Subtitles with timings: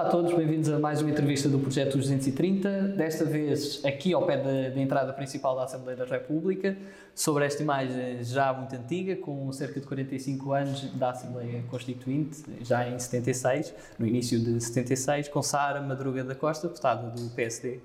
[0.00, 4.24] Olá a todos, bem-vindos a mais uma entrevista do Projeto 230, desta vez aqui ao
[4.24, 6.74] pé da, da, entrada principal da Assembleia da República,
[7.14, 12.88] sobre esta imagem já muito antiga, com cerca de 45 anos da Assembleia Constituinte, já
[12.88, 17.80] em 76, no início de 76, com Sara Madruga da Costa, deputada do PSD.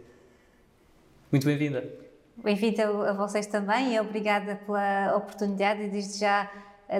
[1.30, 1.84] Muito bem-vinda.
[2.38, 6.50] Bem-vinda a vocês também e obrigada pela oportunidade e desde já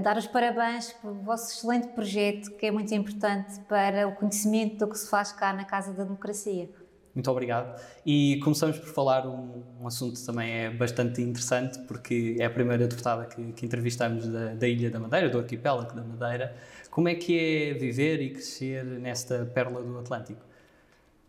[0.02, 4.88] dar os parabéns pelo vosso excelente projeto, que é muito importante para o conhecimento do
[4.88, 6.70] que se faz cá na Casa da Democracia.
[7.16, 7.82] Muito obrigado.
[8.06, 12.50] E começamos por falar um, um assunto que também é bastante interessante, porque é a
[12.50, 16.54] primeira deputada que, que entrevistamos da, da, Ilha da Madeira, do arquipélago da Madeira.
[16.92, 20.42] Como é que é viver e crescer nesta pérola do Atlântico?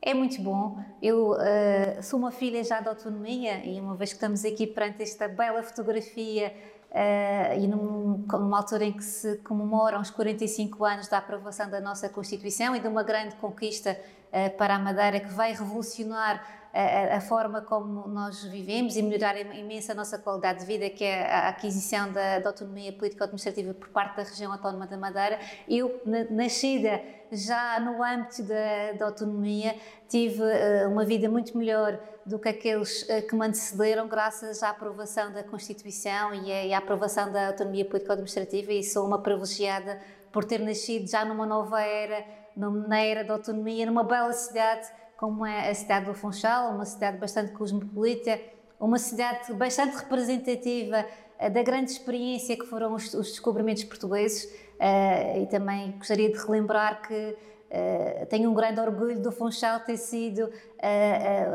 [0.02, 0.78] É muito bom.
[1.00, 5.02] Eu uh, sou uma filha já da autonomia e uma vez que estamos aqui perante
[5.02, 6.52] esta bela fotografia
[6.90, 11.80] Uh, e num, numa altura em que se comemoram os 45 anos da aprovação da
[11.80, 13.98] nossa Constituição e de uma grande conquista
[14.28, 19.92] uh, para a Madeira que vai revolucionar a, forma como nós vivemos e melhorar imensa
[19.92, 24.16] a nossa qualidade de vida, que é a aquisição da, da autonomia político-administrativa por parte
[24.16, 25.38] da região autónoma da Madeira.
[25.68, 29.74] Eu, nascida já no âmbito da, da autonomia,
[30.08, 34.70] tive uh, uma vida muito melhor do que aqueles uh, que me antecederam, graças à
[34.70, 39.98] aprovação da Constituição e, e à aprovação da autonomia político-administrativa, e sou uma privilegiada
[40.30, 45.44] por ter nascido já numa nova era, na era da autonomia, numa bela cidade como
[45.46, 48.38] é a cidade do Funchal, uma cidade bastante cosmopolita,
[48.78, 51.06] uma cidade bastante representativa
[51.40, 56.38] uh, da grande experiência que foram os, os descobrimentos portugueses uh, e também gostaria de
[56.38, 57.36] relembrar que
[57.66, 60.48] Uh, tenho um grande orgulho do Funchal ter sido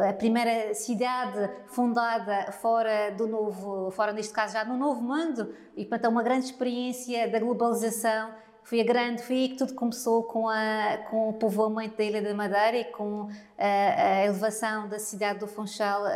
[0.09, 5.85] a primeira cidade fundada fora do novo, fora neste caso já no novo mundo e
[5.85, 8.29] portanto é uma grande experiência da globalização
[8.63, 12.21] foi a grande, foi aí que tudo começou com, a, com o povoamento da Ilha
[12.21, 16.09] da Madeira e com a, a elevação da cidade do Funchal a,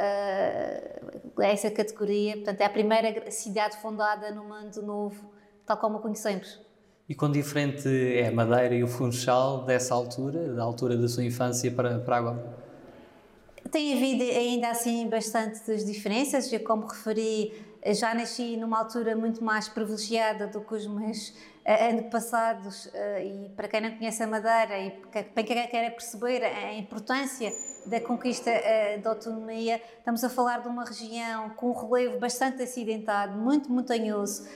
[1.41, 2.35] a, essa categoria.
[2.35, 5.31] Portanto, é a primeira cidade fundada no mundo novo,
[5.65, 6.61] tal como a conhecemos.
[7.07, 11.23] E quão diferente é a Madeira e o Funchal dessa altura, da altura da sua
[11.23, 12.65] infância para, para agora?
[13.71, 17.53] Tem havido ainda assim bastantes diferenças, eu como referi,
[17.93, 23.49] já nasci numa altura muito mais privilegiada do que os meus uh, antepassados uh, e
[23.55, 27.51] para quem não conhece a Madeira e para quem quer perceber a importância
[27.85, 32.63] da conquista uh, da autonomia, estamos a falar de uma região com um relevo bastante
[32.63, 34.47] acidentado, muito montanhoso,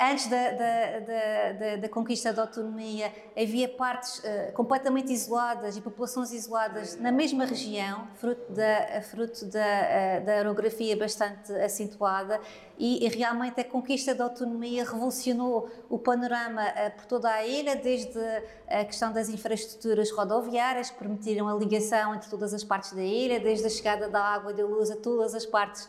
[0.00, 6.32] antes da, da, da, da, conquista da autonomia, havia partes uh, completamente isoladas e populações
[6.32, 12.40] isoladas na mesma região, fruto da, fruto uh, da orografia bastante acentuada,
[12.76, 16.64] e, e, realmente a conquista da autonomia revolucionou o panorama
[16.96, 18.18] por toda a ilha, desde
[18.66, 23.38] a questão das infraestruturas rodoviárias, que permitiram a ligação entre todas as partes da ilha,
[23.38, 25.88] desde a chegada da água e da luz a todas as partes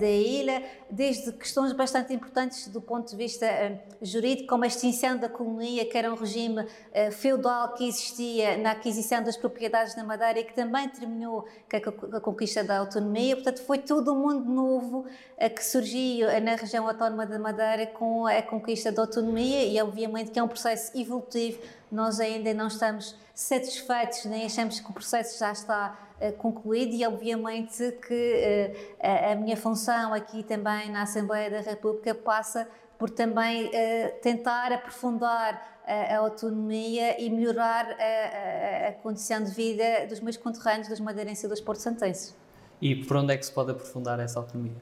[0.00, 5.16] da ilha, desde questões bastante importantes do ponto de vista uh, jurídico, como a extinção
[5.16, 10.02] da colonia, que era um regime uh, feudal que existia na aquisição das propriedades na
[10.02, 13.36] Madeira e que também terminou com a conquista da autonomia.
[13.36, 15.06] Portanto, foi todo um mundo novo
[15.38, 20.38] que surgiu na região autónoma da Madeira com a conquista da autonomia e, obviamente, que
[20.38, 21.60] é um processo evolutivo.
[21.90, 27.06] Nós ainda não estamos satisfeitos, nem achamos que o processo já está uh, concluído e
[27.06, 33.66] obviamente que uh, a, minha função aqui também na Assembleia da República passa por também
[33.66, 33.70] uh,
[34.20, 41.00] tentar aprofundar a, autonomia e melhorar a, a, condição de vida dos meus conterrâneos, dos
[41.00, 42.36] madeirenses e dos porto-santenses.
[42.80, 44.76] E por onde é que se pode aprofundar essa autonomia?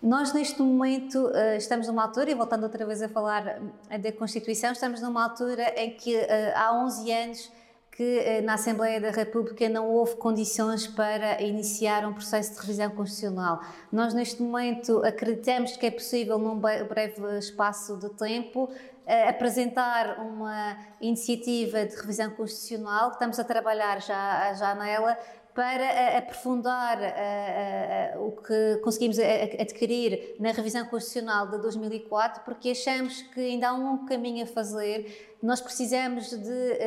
[0.00, 3.60] Nós, neste momento, estamos numa altura, e voltando outra vez a falar
[4.00, 6.16] da Constituição, estamos numa altura em que
[6.54, 7.52] há 11 anos
[7.92, 12.90] que eh, na Assembleia da República não houve condições para iniciar um processo de revisão
[12.90, 13.60] constitucional.
[13.92, 18.70] Nós, neste momento, acreditamos que é possível, num breve espaço de tempo,
[19.04, 25.18] eh, apresentar uma iniciativa de revisão constitucional, estamos a trabalhar já, já nela,
[25.54, 32.70] para eh, aprofundar uh, uh, o que conseguimos adquirir na revisão constitucional de 2004, porque
[32.70, 35.36] achamos que ainda há um caminho a fazer.
[35.42, 36.78] Nós precisamos de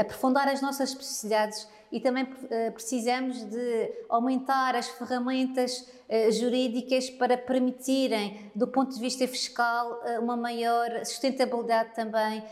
[0.00, 2.24] aprofundar as nossas especificidades e também
[2.72, 5.86] precisamos de aumentar as ferramentas
[6.30, 12.42] jurídicas para permitirem, do ponto de vista fiscal, uma maior sustentabilidade também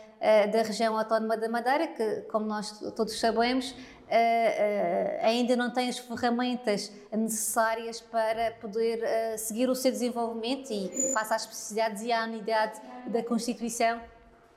[0.53, 3.75] da região autónoma da Madeira, que, como nós todos sabemos,
[4.13, 11.13] uh, ainda não tem as ferramentas necessárias para poder uh, seguir o seu desenvolvimento e,
[11.13, 14.01] face às especificidades e à unidade da Constituição,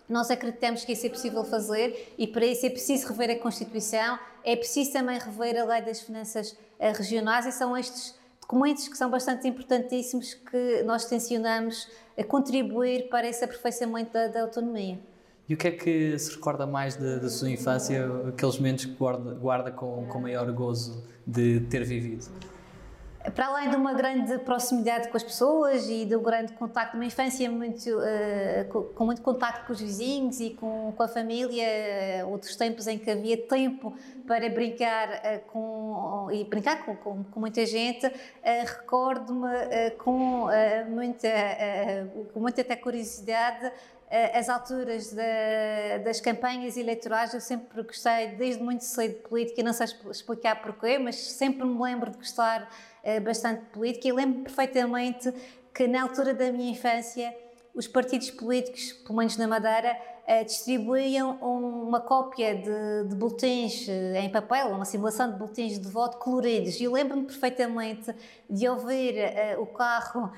[0.07, 4.19] Nós acreditamos que isso é possível fazer e para isso é preciso rever a Constituição,
[4.43, 9.09] é preciso também rever a Lei das Finanças Regionais e são estes documentos que são
[9.09, 11.89] bastante importantíssimos que nós tencionamos
[12.27, 14.99] contribuir para esse aperfeiçoamento da, da autonomia.
[15.47, 19.33] E o que é que se recorda mais da sua infância, aqueles momentos que guarda,
[19.36, 22.25] guarda com, com maior gozo de ter vivido?
[23.31, 27.50] para além de uma grande proximidade com as pessoas e do grande contacto, uma infância
[27.50, 31.65] muito, uh, com, muito contacto com os vizinhos e com, com a família,
[32.24, 33.95] uh, outros tempos em que havia tempo
[34.27, 38.12] para brincar uh, com, e brincar com, com, com muita gente,
[38.44, 40.48] recordo-me com,
[40.89, 41.30] muita,
[42.33, 43.71] com muita até curiosidade
[44.33, 49.73] as alturas da, das campanhas eleitorais, eu sempre gostei, desde muito cedo, de política, não
[49.73, 52.69] sei explicar porquê, mas sempre me lembro de gostar
[53.03, 54.07] uh, bastante de política.
[54.07, 55.33] E lembro perfeitamente
[55.73, 57.35] que na altura da minha infância
[57.73, 59.97] os partidos políticos, pelo menos na Madeira,
[60.44, 66.18] distribuíam uma cópia de, de boletins uh, em papel, uma simulação de boletins de voto
[66.18, 66.80] coloridos.
[66.81, 68.13] E lembro-me perfeitamente
[68.50, 70.31] de ouvir uh, o carro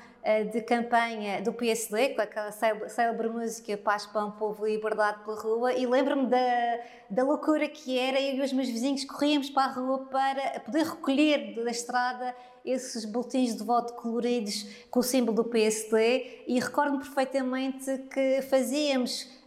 [0.52, 5.72] de campanha do PSD, com aquela célebre música Paz, Pão, Povo e Liberdade pela rua,
[5.72, 8.20] e lembro-me da, da loucura que era.
[8.20, 13.04] Eu e os meus vizinhos corríamos para a rua para poder recolher da estrada esses
[13.06, 19.37] boletins de voto coloridos com o símbolo do PSD e recordo-me perfeitamente que fazíamos uh,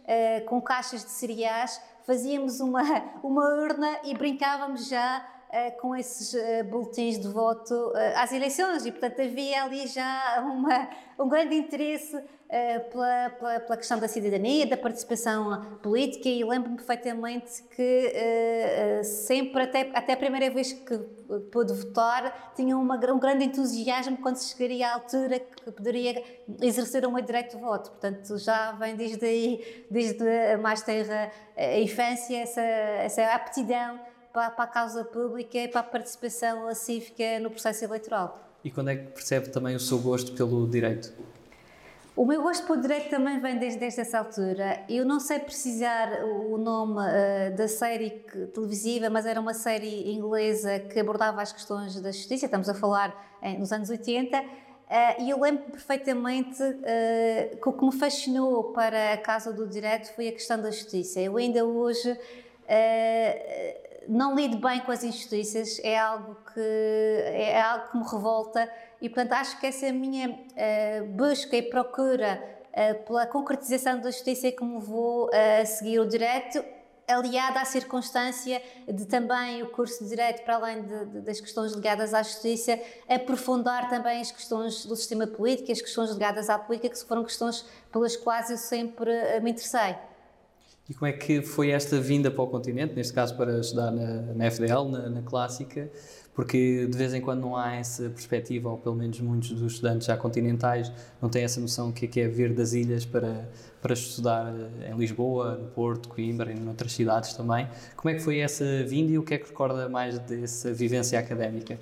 [0.46, 2.82] com caixas de cereais, fazíamos uma,
[3.22, 5.26] uma urna e brincávamos já
[5.80, 10.88] com esses uh, boletins de voto às eleições e portanto havia ali já uma,
[11.18, 12.18] um grande interesse
[12.48, 19.62] eh, pela, pela, pela, questão da cidadania, da participação política e lembro-me perfeitamente que sempre,
[19.62, 20.98] até, até a primeira vez que
[21.50, 26.22] pude votar, tinha uma, um grande entusiasmo quando se chegaria à altura que poderia
[26.60, 27.90] exercer o meu direito de voto.
[27.90, 33.98] Portanto, já vem desde aí, desde a mais terra a infância, essa, essa aptidão
[34.32, 38.38] para, para a causa pública e para a participação cívica no processo eleitoral.
[38.64, 41.12] E quando é que percebe também o seu gosto pelo direito?
[42.14, 44.84] O meu gosto por direito também vem desde essa altura.
[44.86, 48.10] Eu não sei precisar o nome uh, da série
[48.52, 52.44] televisiva, mas era uma série inglesa que abordava as questões da justiça.
[52.44, 54.38] Estamos a falar em, nos anos 80.
[54.38, 54.44] Uh,
[54.90, 59.66] eh, e eu lembro perfeitamente uh, que o que me fascinou para a Casa do
[59.66, 61.18] Direito foi a questão da justiça.
[61.18, 62.10] Eu ainda hoje
[64.08, 68.70] não lido bem com as injustiças, é algo que, é algo que me revolta
[69.00, 74.10] e, portanto, acho que essa é minha uh, busca e procura uh, pela concretização da
[74.10, 76.64] justiça que me levou a seguir o direito,
[77.08, 81.72] aliada à circunstância de também o curso de Direito, para além de, de, das questões
[81.72, 82.78] ligadas à justiça,
[83.08, 87.66] aprofundar também as questões do sistema político, as questões ligadas à política, que foram questões
[87.90, 89.96] pelas quais eu sempre uh, me interessei.
[90.88, 94.34] E como é que foi esta vinda para o continente, neste caso para estudar na,
[94.34, 95.90] na FDL, na, na Clássica?
[96.34, 100.06] porque de vez em quando não há essa perspectiva, ou pelo menos muitos dos estudantes
[100.06, 100.90] já continentais
[101.20, 103.48] não têm essa noção que é, que é vir das ilhas para,
[103.82, 107.68] para estudar eh, em Lisboa, no Porto, Coimbra e noutras cidades também.
[107.96, 111.18] Como é que foi essa vinda e o que é que recorda mais dessa vivência
[111.18, 111.78] académica?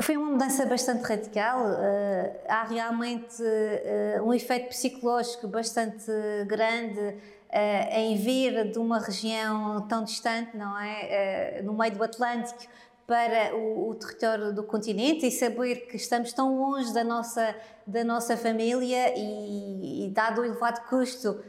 [0.00, 1.66] Foi uma mudança bastante radical.
[1.66, 6.10] Uh, há realmente uh, um efeito psicológico bastante
[6.48, 7.16] grande
[7.54, 11.62] uh, em vir de uma região tão distante, não é?
[11.62, 12.64] no meio do Atlântico,
[13.06, 17.54] para o, o, território do continente e saber que estamos tão longe da nossa,
[17.86, 21.42] da nossa família e, e dado o elevado custo, uh, uh,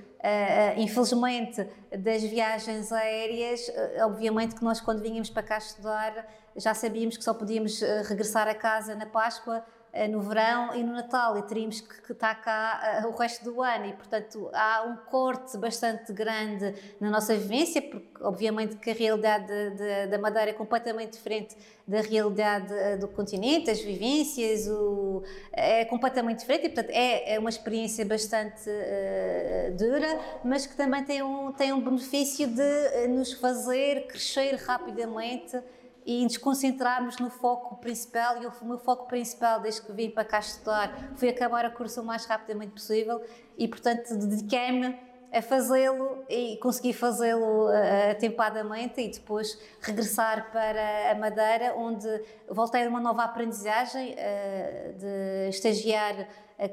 [0.79, 1.65] infelizmente,
[1.97, 7.23] das viagens aéreas, uh, obviamente que nós quando vínhamos para cá estudar já sabíamos que
[7.23, 9.61] só podíamos regressar a casa na Páscoa
[10.09, 13.85] no verão e no Natal e teríamos que, estar cá uh, o resto do ano.
[13.85, 19.47] E portanto há um corte bastante grande na nossa vivência porque obviamente que a realidade
[19.47, 21.55] de, de, da Madeira é completamente diferente
[21.87, 25.23] da realidade uh, do continente, as vivências o,
[25.53, 26.65] é completamente diferente.
[26.65, 31.71] E portanto é, é uma experiência bastante uh, dura mas que também tem um, tem
[31.71, 35.57] um benefício de nos fazer crescer rapidamente
[36.05, 38.41] e nos concentrarmos no foco principal.
[38.41, 42.01] E o meu foco principal, desde que vim para cá estudar, foi acabar a curso
[42.01, 43.21] o mais rapidamente possível
[43.57, 44.97] e, portanto, dediquei-me
[45.33, 52.07] a fazê-lo e consegui fazê-lo uh, atempadamente e depois regressar para a Madeira, onde
[52.47, 56.27] voltei a uma nova aprendizagem uh, de estagiar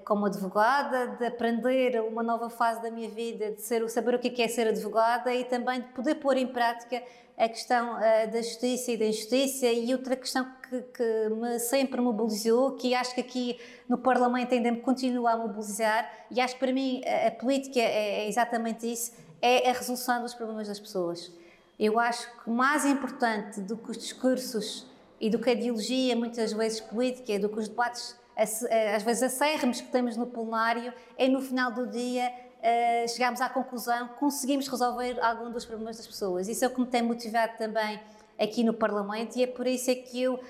[0.05, 4.41] como advogada, de aprender uma nova fase da minha vida, de ser, saber o que
[4.41, 7.03] é, é ser advogada e também de poder pôr em prática
[7.37, 12.01] a questão uh, da justiça e da injustiça e outra questão que, que, me sempre
[12.01, 16.61] mobilizou, que acho que aqui no Parlamento ainda me continua a mobilizar e acho que
[16.61, 20.79] para mim a, a política é, é exatamente isso, é a resolução dos problemas das
[20.79, 21.33] pessoas.
[21.79, 24.87] Eu acho que mais importante do que os discursos
[25.21, 29.81] e do que a ideologia, muitas vezes política, do que os debates às vezes acérrimos
[29.81, 35.19] que temos no plenário, é no final do dia uh, chegarmos à conclusão conseguimos resolver
[35.21, 36.49] algum dos problemas das pessoas.
[36.49, 38.00] Isso é o que me tem motivado também
[38.38, 40.40] aqui no Parlamento e é por isso é que eu uh,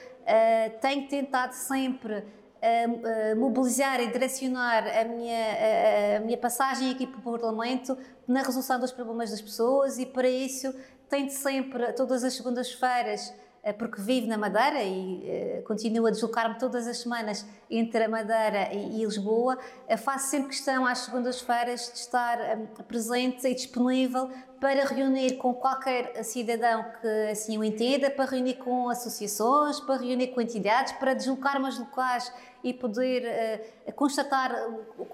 [0.81, 7.23] tenho tentado sempre uh, mobilizar e direcionar a minha, a minha passagem aqui para o
[7.23, 10.73] Parlamento na resolução dos problemas das pessoas e para isso
[11.13, 13.42] tento sempre, todas as segundas-feiras, eh,
[13.79, 18.75] porque vivo na Madeira e uh, continuo a deslocar-me todas as semanas entre a Madeira
[18.75, 19.57] e, e Lisboa,
[19.89, 24.29] uh, faço sempre questão às segundas-feiras de estar uh, presente e disponível
[24.59, 30.29] para reunir com qualquer cidadão que assim o entenda, para reunir com associações, para reunir
[30.29, 32.33] com entidades, para deslocar-me aos locais
[32.65, 34.53] e poder uh, constatar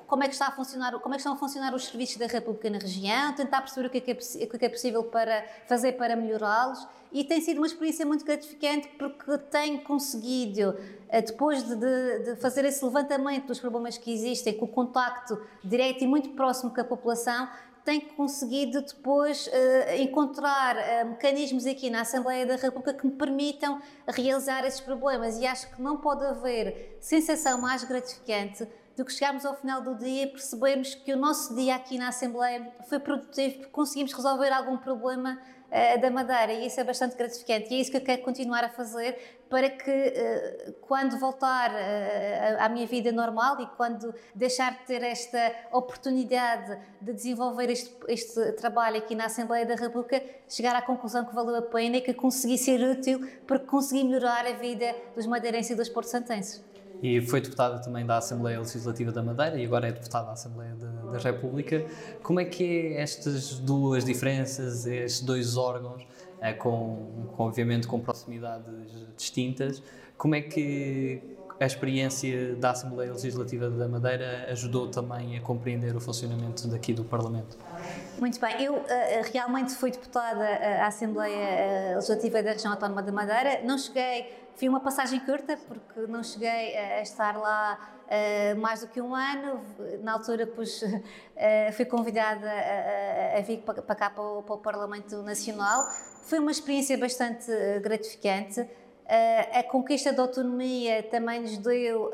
[0.06, 2.26] como é que está a funcionar, como é que estão a funcionar os serviços da
[2.26, 5.44] República na região, tentar perceber o que é, que é, o que é possível para
[5.66, 11.62] fazer para melhorá-los e tem sido uma experiência muito gratificante porque tenho conseguido, uh, depois
[11.62, 16.30] de, de, fazer esse levantamento dos problemas que existem, com o contacto direto e muito
[16.30, 17.48] próximo com a população,
[17.84, 23.80] tem conseguido depois uh, encontrar uh, mecanismos aqui na Assembleia da República que me permitam
[24.06, 25.38] realizar esses problemas.
[25.38, 29.94] E acho que não pode haver sensação mais gratificante do que chegarmos ao final do
[29.94, 34.50] dia e percebermos que o nosso dia aqui na Assembleia foi produtivo porque conseguimos resolver
[34.50, 38.00] algum problema uh, da Madeira e isso é bastante gratificante e é isso que eu
[38.00, 43.66] quero continuar a fazer para que uh, quando voltar uh, à minha vida normal e
[43.76, 49.74] quando deixar de ter esta oportunidade de desenvolver este, este trabalho aqui na Assembleia da
[49.74, 54.04] República, chegar à conclusão que valeu a pena e que consegui ser útil porque consegui
[54.04, 56.67] melhorar a vida dos madeirenses e dos porto-santenses
[57.02, 60.74] e foi deputada também da Assembleia Legislativa da Madeira e agora é deputada da Assembleia
[60.74, 61.84] de, da República.
[62.22, 66.06] Como é que é estas duas diferenças, estes dois órgãos,
[66.40, 68.66] é, com, com, obviamente com proximidades
[69.16, 69.82] distintas,
[70.16, 71.22] como é que
[71.60, 77.04] a experiência da Assembleia Legislativa da Madeira ajudou também a compreender o funcionamento daqui do
[77.04, 77.56] Parlamento?
[78.20, 78.84] Muito bem, eu uh,
[79.32, 80.44] realmente fui deputada
[80.82, 86.00] à Assembleia Legislativa da Região Autónoma da Madeira, não cheguei Fui uma passagem curta, porque
[86.08, 89.64] não cheguei a estar lá uh, mais do que um ano.
[90.02, 91.00] Na altura, pois, uh,
[91.76, 95.84] fui convidada a, a, vir para, cá, para o, para o, Parlamento Nacional.
[96.24, 97.46] Foi uma experiência bastante
[97.80, 98.68] gratificante.
[99.54, 102.10] A conquista da autonomia também nos deu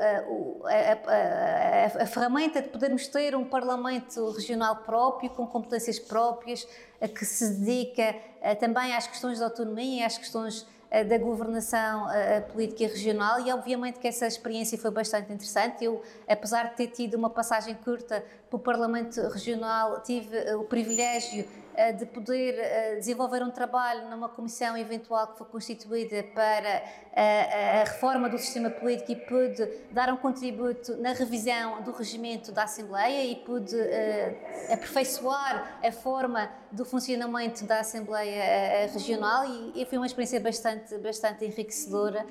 [0.65, 6.67] a, a, ferramenta de podermos ter um Parlamento regional próprio, com competências próprias,
[7.19, 8.15] que se dedica
[8.61, 13.99] também às questões da autonomia, às questões eh, da governação eh, política regional e obviamente
[13.99, 15.85] que essa experiência foi bastante interessante.
[15.85, 21.45] Eu, apesar de ter tido uma passagem curta pelo Parlamento Regional, tive eh, o privilégio
[21.97, 26.83] de poder desenvolver um trabalho numa comissão eventual que foi constituída para
[27.17, 32.65] a reforma do sistema político e pude dar um contributo na revisão do regimento da
[32.65, 33.77] Assembleia e pude
[34.73, 42.27] aperfeiçoar a forma do funcionamento da Assembleia Regional e foi uma experiência bastante, bastante enriquecedora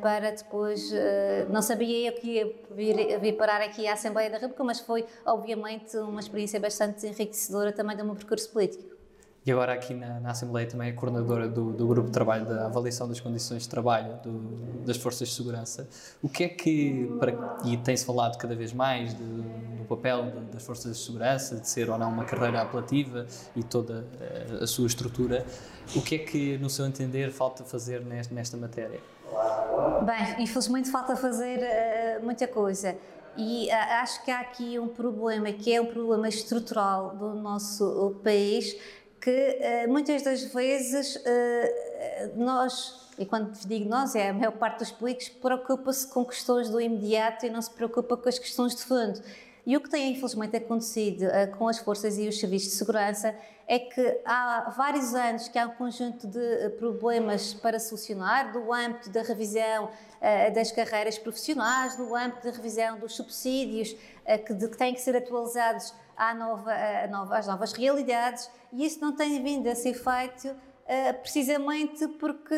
[0.00, 0.90] para depois.
[0.90, 4.80] Uh, não sabia eu que ia vir, vir, parar aqui à Assembleia da República, mas
[4.80, 9.00] foi, obviamente, uma experiência bastante enriquecedora também do meu percurso político.
[9.44, 12.66] E agora, aqui na, na Assembleia, também é coordenadora do, do, grupo de trabalho da
[12.66, 15.88] avaliação das condições de trabalho do, das Forças de Segurança.
[16.22, 17.10] O que é que.
[17.18, 21.56] Para, e tem-se falado cada vez mais de, do papel de, das Forças de Segurança,
[21.56, 23.26] de ser ou não uma carreira apelativa
[23.56, 24.06] e toda
[24.60, 25.46] a, a sua estrutura.
[25.96, 29.00] O que é que, no seu entender, falta fazer nesta, nesta matéria?
[30.04, 32.96] Bem, infelizmente falta fazer uh, muita coisa.
[33.36, 33.72] E uh,
[34.02, 38.76] acho que há aqui um problema que é um problema estrutural do nosso país,
[39.20, 41.22] que uh, muitas das vezes
[42.36, 46.80] nós, e quando digo nós, é a maior parte dos políticos, preocupa-se com questões do
[46.80, 49.20] imediato e não se preocupa com as questões de fundo.
[49.70, 53.32] E o que tem infelizmente acontecido uh, com as forças e os serviços de segurança
[53.68, 58.74] é que há vários anos que há um conjunto de uh, problemas para solucionar, do
[58.74, 63.94] âmbito da revisão uh, das carreiras profissionais, do âmbito da revisão dos subsídios
[64.44, 66.72] que, de, que, têm que ser atualizados à nova,
[67.08, 70.52] nova, às novas realidades, e isso não tem vindo a ser feito
[71.22, 72.54] precisamente porque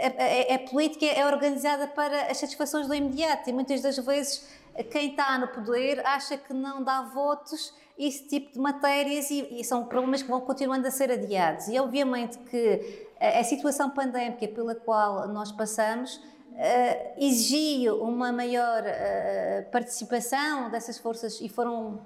[0.00, 3.50] a, a, a política é organizada para as satisfações do imediato.
[3.50, 4.46] E muitas das vezes
[4.84, 9.64] quem está no poder acha que não dá votos esse tipo de matérias e, e,
[9.64, 11.68] são problemas que vão continuando a ser adiados.
[11.68, 18.82] E obviamente que a, a situação pandémica pela qual nós passamos uh, exigiu uma maior
[18.82, 22.00] uh, participação dessas forças e foram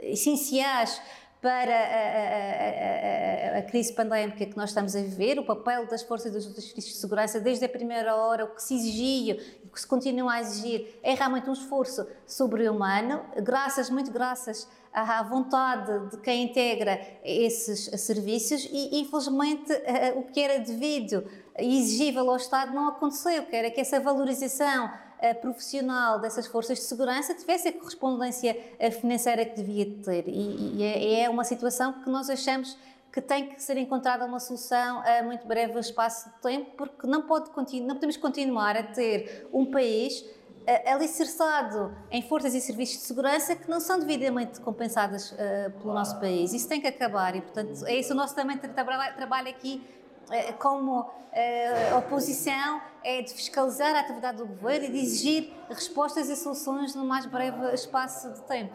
[0.00, 1.00] essenciais
[1.46, 6.02] para a, a, a, a, crise pandémica que nós estamos a viver, o papel das
[6.02, 9.70] forças dos serviços de segurança desde a primeira hora, o que se exigia e o
[9.70, 16.10] que se continua a exigir é realmente um esforço sobre-humano, graças, muito graças à vontade
[16.10, 19.72] de quem integra esses serviços e, infelizmente,
[20.16, 21.24] o que era devido
[21.60, 24.90] e exigível ao Estado não aconteceu, que era que essa valorização
[25.34, 30.24] profissional dessas forças de segurança tivesse a correspondência eh, financeira que devia ter.
[30.28, 32.76] E, é, é uma situação que nós achamos
[33.12, 37.22] que tem que ser encontrada uma solução a muito breve espaço de tempo, porque não,
[37.22, 40.22] pode não podemos continuar a ter um país
[40.92, 46.18] alicerçado em forças e serviços de segurança que não são devidamente compensadas uh, pelo nosso
[46.18, 46.52] país.
[46.52, 49.82] Isso tem que acabar e, portanto, é isso o nosso também trabalho aqui
[50.58, 56.36] como uh, oposição, é de fiscalizar a atividade do governo e de exigir respostas e
[56.36, 58.74] soluções no mais breve espaço de tempo.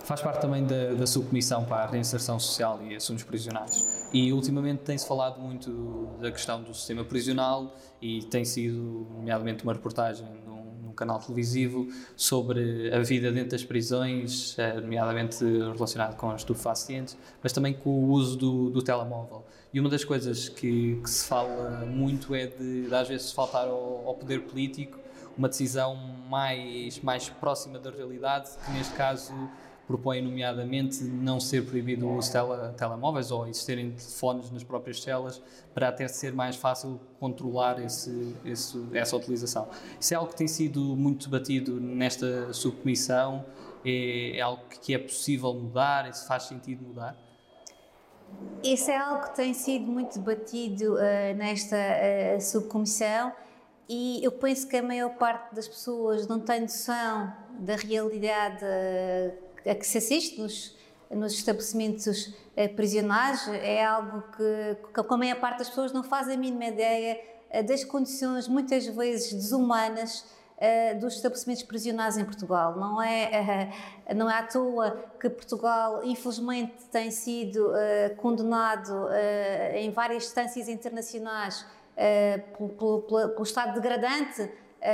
[0.00, 4.08] Faz parte também da, da subcomissão para a reinserção social e assuntos prisionais.
[4.12, 9.72] E ultimamente tem-se falado muito da questão do sistema prisional e tem sido, nomeadamente, uma
[9.72, 10.26] reportagem
[10.94, 17.72] canal televisivo sobre a vida dentro das prisões, eh, nomeadamente relacionado com estupefacientes, mas também
[17.72, 19.44] com o uso do, do telemóvel.
[19.72, 23.66] E uma das coisas que, que, se fala muito é de, de às vezes, faltar
[23.66, 24.98] ao, ao poder político
[25.36, 25.96] uma decisão
[26.28, 29.32] mais, mais próxima da realidade, que neste caso
[29.86, 35.02] propõe, nomeadamente, não ser proibido o uso de tele, telemóveis ou existirem telefones nas próprias
[35.02, 35.42] celas
[35.74, 39.68] para até ser mais fácil controlar esse, esse, essa utilização.
[40.00, 43.44] Isso é algo que tem sido muito debatido nesta subcomissão,
[43.84, 47.16] é, é algo que é possível mudar, isso faz sentido mudar?
[48.62, 53.32] Isso é algo que tem sido muito debatido uh, nesta uh, subcomissão
[53.88, 59.43] e eu penso que a maior parte das pessoas não tem noção da realidade uh,
[59.66, 60.76] a que se assiste nos,
[61.10, 66.28] nos estabelecimentos eh, prisionais é algo que, que a maior parte das pessoas não faz
[66.28, 70.24] a mínima ideia eh, das condições muitas vezes desumanas
[70.58, 72.76] eh, dos estabelecimentos prisionais em Portugal.
[72.76, 73.70] Não é,
[74.14, 77.72] não é à toa que Portugal, infelizmente, tem sido
[78.18, 79.08] condenado
[79.74, 81.66] em várias instâncias internacionais
[82.56, 84.48] pelo, pelo, pelo estado degradante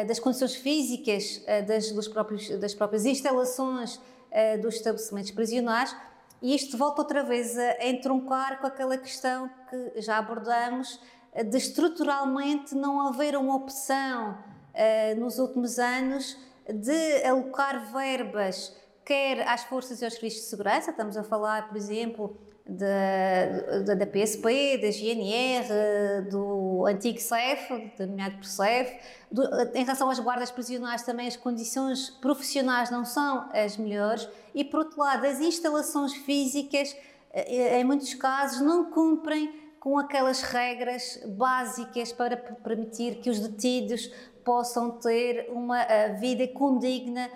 [0.07, 4.01] das condições físicas das, dos próprios, das próprias instalações
[4.31, 5.95] uh, dos estabelecimentos prisionais.
[6.43, 10.99] E isto volta outra vez a entroncar com aquela questão que já abordamos
[11.33, 18.75] eh, de estruturalmente não haver uma opção uh, nos últimos anos de alocar verbas
[19.11, 22.39] quer às forças e aos serviços de segurança, estamos a falar, por exemplo,
[22.71, 28.97] da, da, PSP, da GNR, do antigo CEF, denominado por CEF.
[29.31, 29.43] Do,
[29.75, 34.29] em relação às guardas prisionais, também as condições profissionais não são as melhores.
[34.55, 36.97] E, por outro lado, as instalações físicas,
[37.33, 44.13] eh, em muitos casos, não cumprem com aquelas regras básicas para permitir que os detidos
[44.45, 47.31] possam ter uma eh, vida condigna eh,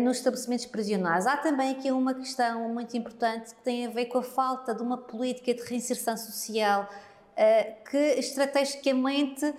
[0.00, 1.26] nos estabelecimentos prisionais.
[1.26, 4.82] Há também aqui uma questão muito importante que tem a ver com a falta de
[4.82, 6.88] uma política de reinserção social
[7.36, 9.52] eh, que estrategicamente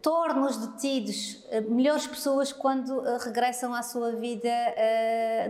[0.00, 4.48] torna os detidos eh, melhores pessoas quando regressam à sua vida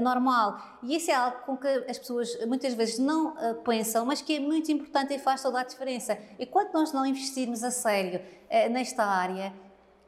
[0.01, 0.59] normal.
[0.83, 3.35] E isso é algo com que as pessoas muitas vezes não
[3.65, 6.17] pensam, mas que é muito importante e faz toda a diferença.
[6.39, 8.23] E quando nós não investirmos a sério
[8.71, 9.53] nesta área,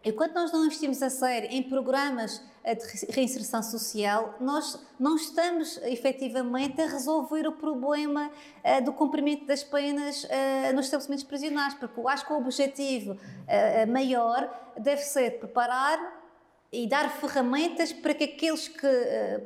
[0.04, 5.78] Enquanto nós não investimos a sério em programas eh, de reinserção social, nós não estamos
[5.82, 11.98] efetivamente a resolver o problema uh, do cumprimento das penas uh, nos estabelecimentos prisionais, porque
[11.98, 14.48] eu acho que o objetivo uh, maior
[14.78, 16.22] deve ser preparar
[16.72, 18.88] e dar ferramentas para que aqueles que,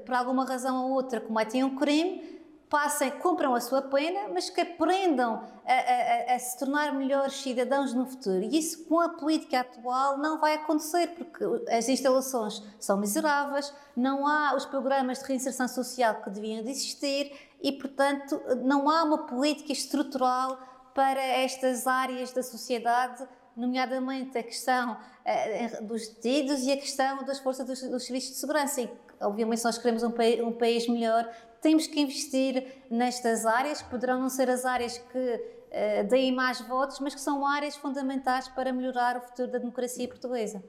[0.05, 2.36] por alguma razão ou outra, cometem um crime,
[2.69, 7.95] passem, cumpram a sua pena, mas que aprendam a, a, a, se tornar melhores cidadãos
[7.95, 8.43] no futuro.
[8.43, 14.27] E isso, com a política atual, não vai acontecer, porque as instalações são miseráveis, não
[14.27, 19.27] há os programas de reinserção social que deviam de existir e, portanto, não há uma
[19.27, 20.59] política estrutural
[20.95, 23.27] para estas áreas da sociedade
[23.57, 28.37] nomeadamente a questão uh, dos detidos e a questão das forças dos, dos serviços de
[28.37, 28.83] segurança.
[28.83, 30.13] E, obviamente, nós queremos um,
[30.45, 31.29] um país melhor,
[31.61, 37.01] temos que investir nestas áreas, poderão não ser as áreas que uh, deem mais votos,
[37.01, 40.63] mas que são áreas fundamentais para melhorar o futuro da democracia portuguesa.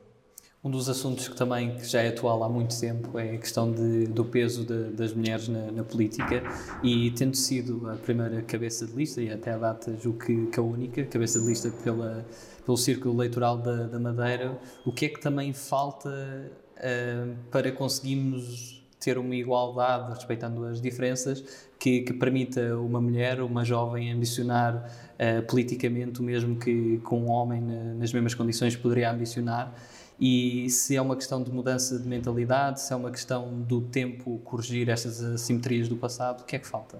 [0.63, 3.71] Um dos assuntos que também que já é atual há muito tempo é a questão
[3.71, 6.43] de, do peso de, das mulheres na, na, política
[6.83, 10.59] e tendo sido a primeira cabeça de lista e até a data julgo que, que
[10.59, 12.25] a única cabeça de lista pela,
[12.65, 18.76] pelo Círculo Eleitoral da, da Madeira, o que é que também falta uh, para conseguirmos
[19.07, 21.41] ter uma igualdade, respeitando as diferenças,
[21.79, 27.29] que, que permita uma mulher, uma jovem, ambicionar uh, politicamente o mesmo que, que um
[27.29, 29.73] homem na, nas mesmas condições poderia ambicionar
[30.19, 34.41] e se é uma questão de mudança de mentalidade, se é uma questão do tempo
[34.43, 36.99] corrigir estas assimetrias do passado, o que é que falta?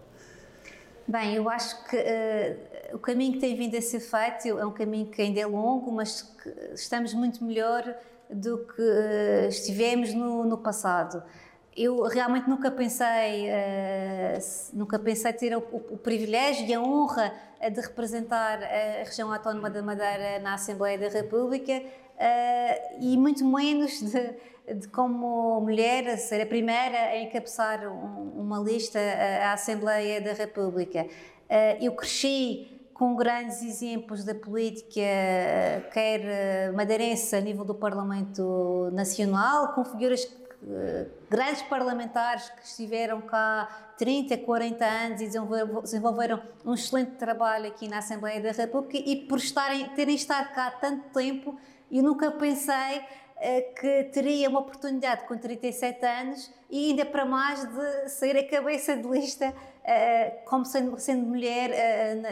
[1.06, 4.72] Bem, eu acho que uh, o caminho que tem vindo a ser feito é um
[4.72, 6.34] caminho que ainda é longo, mas
[6.74, 7.84] estamos muito melhor
[8.30, 11.24] do que uh, estivemos no, no, passado.
[11.78, 14.40] Eu realmente nunca pensei, uh,
[14.74, 17.32] nunca pensei ter o, o, o, privilégio e a honra
[17.72, 24.02] de representar a região autónoma da Madeira na Assembleia da República uh, e muito menos
[24.02, 28.98] de, de, como mulher ser a primeira a encabeçar um, uma lista
[29.44, 31.04] à Assembleia da República.
[31.04, 35.00] Uh, eu cresci com grandes exemplos da política,
[35.94, 40.28] quer madeirense a nível do Parlamento Nacional, com figuras
[41.30, 45.30] grandes parlamentares que estiveram cá 30, 40 anos e
[45.82, 50.72] desenvolveram um excelente trabalho aqui na Assembleia da República e por estarem, terem estado cá
[50.72, 51.58] tanto tempo
[51.92, 53.02] eu nunca pensei
[53.80, 58.98] que teria uma oportunidade com 37 anos e ainda para mais de ser a cabeça
[58.98, 61.70] de lista uh, como sendo, sendo mulher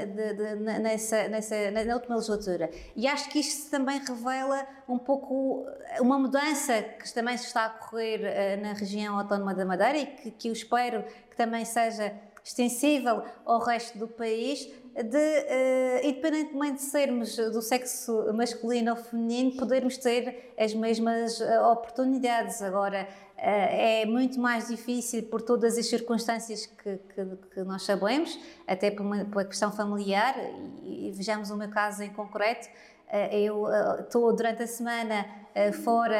[0.07, 2.69] de, nessa, nessa, na última legislatura.
[2.95, 5.65] E acho que isto também revela um pouco
[5.99, 10.31] uma mudança que também se está a ocorrer na região autónoma da Madeira e que,
[10.31, 12.13] que eu espero que também seja
[12.43, 14.71] extensível ao resto do país,
[15.03, 21.69] de, uh, independentemente de sermos do sexo masculino ou feminino, podermos ter as mesmas uh,
[21.71, 22.61] oportunidades.
[22.61, 28.39] Agora, uh, é muito mais difícil por todas as circunstâncias que, que, que nós sabemos,
[28.65, 30.33] até por uma, por uma questão familiar,
[30.81, 32.69] e, e, vejamos o meu caso em concreto.
[33.31, 33.67] Eu
[33.99, 35.25] estou durante a semana
[35.83, 36.17] fora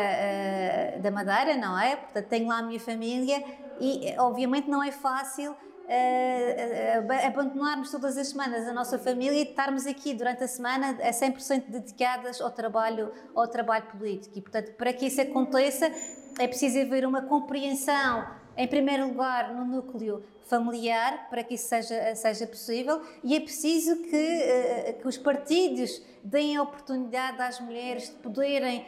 [1.02, 1.96] da Madeira, não é?
[1.96, 3.44] Portanto, tenho lá a minha família
[3.82, 9.86] e, obviamente, não é fácil uh, abandonarmos todas as semanas a nossa família e estarmos
[9.86, 14.38] aqui durante a semana a 100% dedicadas ao trabalho, ao trabalho político.
[14.38, 15.92] E, portanto, para que isso aconteça,
[16.40, 22.16] é preciso haver uma compreensão, em primeiro lugar, no núcleo familiar, para que isso seja,
[22.16, 28.16] seja possível, e é preciso que, que os partidos deem a oportunidade às mulheres de
[28.16, 28.86] poderem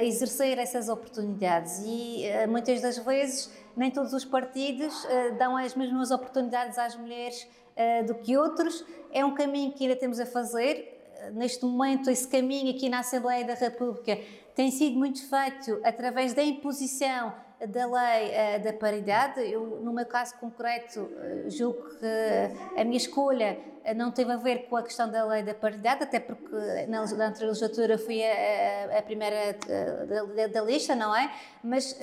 [0.00, 1.80] exercer essas oportunidades.
[1.84, 7.46] E muitas das vezes nem todos os partidos uh, dão as mesmas oportunidades às mulheres
[7.76, 8.84] uh, do que outros.
[9.12, 10.96] É um caminho que ainda temos a fazer.
[11.32, 14.16] Neste momento, esse caminho aqui na Assembleia da República
[14.54, 17.32] tem sido muito feito através da imposição
[17.66, 19.40] da lei uh, da paridade.
[19.40, 23.58] Eu, no meu caso concreto, uh, julgo que a minha escolha
[23.96, 26.54] não teve a ver com a questão da lei da paridade, até porque
[26.88, 29.56] na, na anterior legislatura fui a, a, primeira
[30.36, 31.32] da, da, lista, não é?
[31.64, 31.98] Mas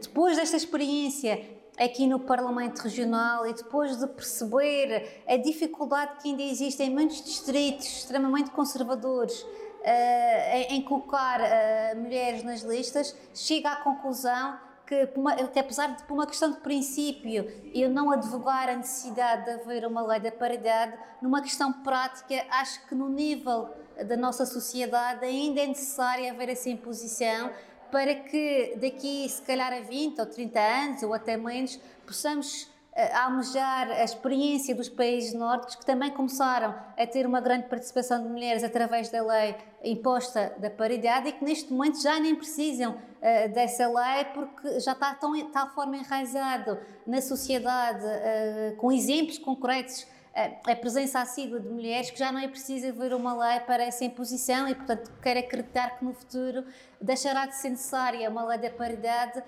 [0.00, 1.44] depois desta experiência
[1.76, 7.24] aqui no Parlamento Regional e depois de perceber a dificuldade que ainda existe em muitos
[7.24, 9.44] distritos extremamente conservadores
[9.84, 15.06] uh, em, colocar uh, mulheres nas listas, chega à conclusão que,
[15.52, 19.86] que, apesar de por uma questão de princípio eu não advogar a necessidade de haver
[19.86, 23.70] uma lei da paridade, numa questão prática, acho que no nível
[24.06, 27.50] da nossa sociedade ainda é necessário haver essa imposição
[27.90, 33.24] para que daqui, se calhar, a 20 ou 30 anos, ou até menos, possamos a
[33.24, 38.28] almejar a experiência dos países nórdicos que também começaram a ter uma grande participação de
[38.28, 43.52] mulheres através da lei imposta da paridade e que neste momento já nem precisam uh,
[43.52, 49.38] dessa lei porque já está tão, de tal forma enraizado na sociedade, uh, com exemplos
[49.38, 53.58] concretos uh, a presença assídua de mulheres que já não é preciso haver uma lei
[53.60, 56.64] para essa imposição e, portanto, quero acreditar que no futuro
[57.00, 59.44] deixará de ser necessária uma lei da paridade de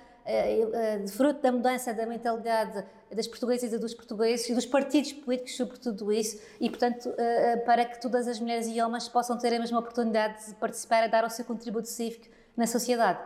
[1.08, 2.84] fruto da mudança da mentalidade
[3.14, 7.52] das portuguesas e dos portugueses e dos partidos políticos sobre tudo isso e, portanto, eh,
[7.52, 11.06] eh, para que todas as mulheres e homens possam ter a mesma oportunidade de participar
[11.06, 13.20] e dar o seu contributo cívico na sociedade.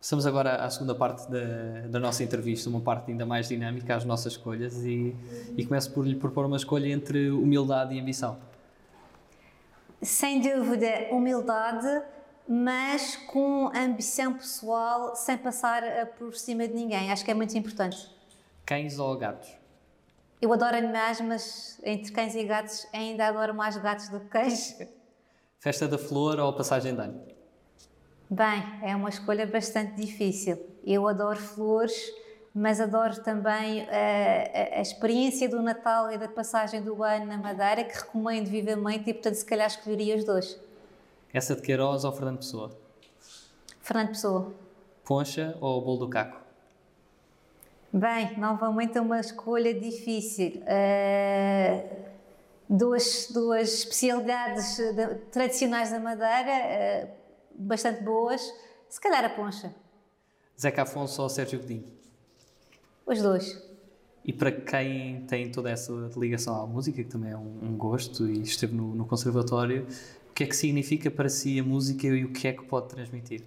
[0.00, 4.04] Passamos agora à segunda parte da, da, nossa entrevista, uma parte ainda mais dinâmica, às
[4.04, 5.16] nossas escolhas, e,
[5.56, 8.38] e começo por lhe propor uma escolha entre humildade e ambição.
[10.00, 12.02] Sem dúvida, humildade,
[12.48, 17.10] mas com ambição pessoal, sem passar eh, por cima de ninguém.
[17.10, 18.08] Acho que é muito importante.
[18.64, 19.48] Cães ou gatos?
[20.40, 24.76] Eu adoro animais, mas entre cães e gatos ainda adoro mais gatos do que cães.
[25.58, 27.20] Festa da Flor ou Passagem de Ano?
[28.28, 30.58] Bem, é uma escolha bastante difícil.
[30.84, 31.94] Eu adoro flores,
[32.54, 37.38] mas adoro também uh, a, a, experiência do Natal e da passagem do ano na
[37.38, 40.58] Madeira, que recomendo vivamente e, portanto, se calhar escolheria os dois.
[41.36, 42.74] Essa de Queiroz ou Fernando Pessoa?
[43.82, 44.54] Fernando Pessoa.
[45.04, 46.40] Poncha ou bolo do caco?
[47.92, 50.62] Bem, novamente é uma escolha difícil.
[50.62, 52.06] Uh,
[52.66, 57.08] duas, duas especialidades de, tradicionais da Madeira, uh,
[57.54, 58.40] bastante boas.
[58.88, 59.74] Se calhar a poncha.
[60.58, 61.84] Zeca Afonso ou Sérgio Godinho?
[63.04, 63.62] Os dois.
[64.24, 68.26] E para quem tem toda essa ligação à música, que também é um, um gosto
[68.26, 69.86] e esteve no, no conservatório,
[70.36, 73.42] que é que significa para si a música e o que é que pode transmitir?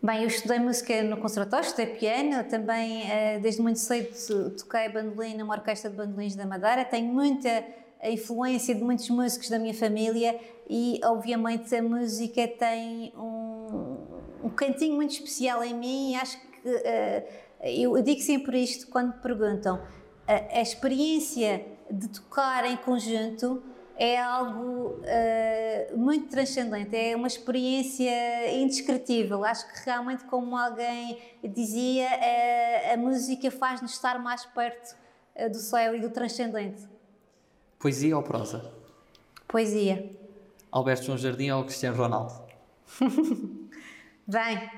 [0.00, 5.36] Bem, eu estudei música no conservatório, estudei piano, também eh, desde muito cedo toquei bandolim
[5.36, 7.64] numa orquestra de bandolins da Madeira, tenho muita
[8.04, 13.96] influência de muitos músicos da minha família e obviamente a música tem um,
[14.44, 17.24] um cantinho muito especial em mim e acho que uh,
[17.62, 19.82] eu digo sempre isto quando me perguntam
[20.26, 23.60] a experiência de tocar em conjunto
[24.00, 29.44] é algo uh, muito transcendente, é uma experiência indescritível.
[29.44, 34.96] Acho que realmente, como alguém dizia, uh, a música faz-nos estar mais perto
[35.36, 36.88] uh, do céu e do transcendente.
[37.78, 38.72] Poesia ou prosa?
[39.46, 40.10] Poesia.
[40.72, 42.32] Alberto João Jardim ou Cristiano Ronaldo?
[44.26, 44.70] Bem,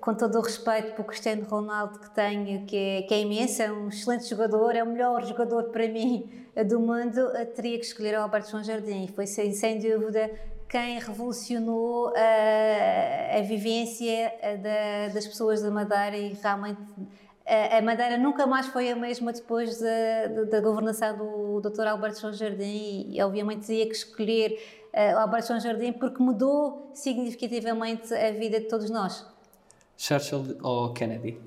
[0.00, 3.62] Com todo o respeito para o Cristiano Ronaldo que tenho, que é, que é imenso,
[3.62, 6.30] é um excelente jogador, é o melhor jogador para mim
[6.64, 9.06] do mundo, uh, teria que escolher o Alberto João Jardim.
[9.08, 10.30] Foi sem, sem dúvida
[10.68, 14.32] quem revolucionou uh, a vivência
[14.62, 16.80] da, das pessoas da Madeira e realmente
[17.46, 21.86] a Madeira nunca mais foi a mesma depois da, da governação do Dr.
[21.86, 28.30] Alberto João Jardim e obviamente teria que escolher uh, João Jardim porque mudou significativamente a
[28.32, 29.26] vida de todos nós.
[29.96, 31.38] Churchill ou Kennedy?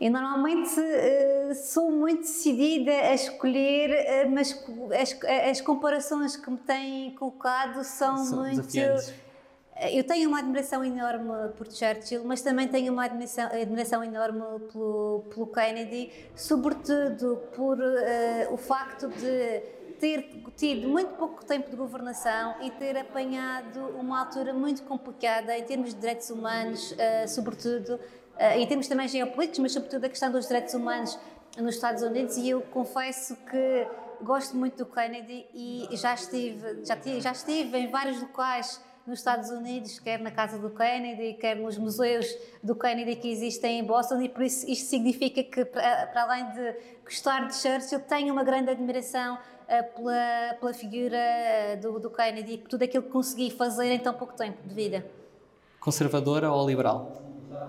[0.00, 4.64] Eu normalmente uh, sou muito decidida a escolher, uh, mas
[5.00, 5.18] as,
[5.50, 8.62] as, comparações que me têm colocado são, são muito.
[8.62, 9.12] Desafiantes.
[9.92, 14.40] Eu tenho uma admiração enorme por Churchill, mas também tenho uma admiração, admiração enorme
[14.72, 21.76] pelo, pelo Kennedy, sobretudo por uh, o facto de ter tido muito pouco tempo de
[21.76, 27.94] governação e ter apanhado uma altura muito complicada em termos de direitos humanos, uh, sobretudo,
[27.94, 31.18] uh, em termos também geopolíticos, mas sobretudo a questão dos direitos humanos
[31.56, 32.36] nos Estados Unidos.
[32.36, 33.86] E eu confesso que
[34.22, 39.48] gosto muito do Kennedy e já estive, já, já estive em vários locais nos Estados
[39.48, 42.26] Unidos, quer na casa do Kennedy, quer nos museus
[42.62, 46.76] do Kennedy que existem em Boston, e por isso isto significa que, para, além de
[47.04, 49.38] gostar de Churchill, tenho uma grande admiração
[49.82, 53.98] pela, pela figura eh, do, do Kennedy e por tudo aquilo que consegui fazer em
[53.98, 55.06] tão pouco tempo de vida.
[55.78, 57.22] Conservadora ou liberal?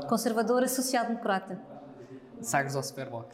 [0.08, 1.60] Conservadora, social-democrata.
[2.42, 3.34] Sagres ou Superboc?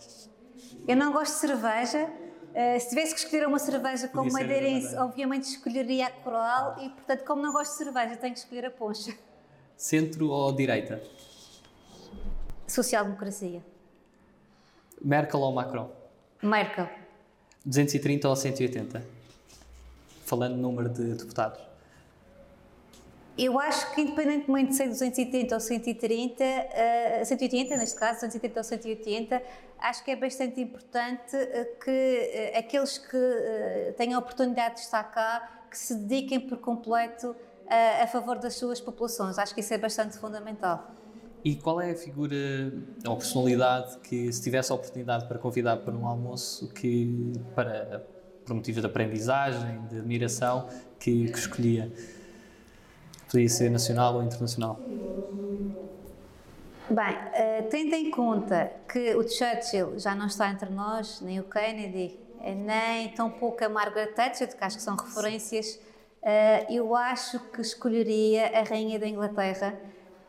[0.87, 2.09] Eu não gosto de cerveja.
[2.55, 7.23] Uh, se tivesse que escolher uma cerveja como madeirense, obviamente escolheria a Coral e, portanto,
[7.25, 9.15] como não gosto de cerveja, tenho que escolher a Poncha.
[9.75, 11.01] Centro ou direita?
[12.65, 13.63] Social-democracia.
[15.01, 15.91] Merkel ou Macron?
[16.41, 16.87] Merkel.
[17.65, 19.03] 230 ou 180?
[20.25, 21.59] Falando número de deputados.
[23.37, 28.63] Eu acho que, independentemente de ser 280 ou 130, uh, 180, neste caso, 230 ou
[28.63, 29.41] 180,
[29.79, 34.81] acho que é bastante importante uh, que uh, aqueles que uh, tenham a oportunidade de
[34.81, 37.35] estar cá, que se dediquem por completo
[37.67, 39.39] a favor das suas populações.
[39.39, 40.87] Acho que isso é bastante fundamental.
[41.45, 42.35] E qual é a figura
[43.07, 48.03] ou personalidade que, se tivesse a oportunidade para convidar para um almoço, que para
[48.43, 50.67] por motivos de aprendizagem, de admiração,
[50.99, 51.91] que, que escolhia?
[53.29, 54.79] Podia ser nacional ou internacional?
[56.89, 61.43] Bem, uh, tendo em conta que o Churchill já não está entre nós, nem o
[61.43, 65.79] Kennedy, eh, nem tão pouco a Margaret Thatcher, que acho que são referências,
[66.23, 69.75] uh, eu acho que escolheria a Rainha da Inglaterra